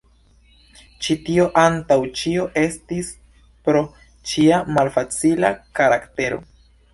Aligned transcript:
Ĉi 1.07 1.15
tio 1.27 1.43
antaŭ 1.63 1.97
ĉio 2.21 2.45
estis 2.61 3.11
pro 3.69 3.83
ŝia 4.33 4.63
malfacila 4.79 5.53
karaktero. 5.83 6.43